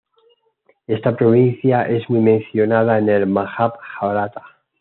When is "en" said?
2.97-3.07